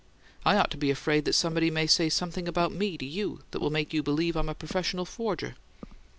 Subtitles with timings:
[0.43, 3.59] I ought to be afraid that somebody may say something about me to you that
[3.59, 5.53] will make you believe I'm a professional forger."